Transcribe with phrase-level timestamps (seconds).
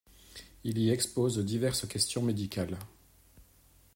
[0.63, 2.79] Il y expose diverses questions médicales.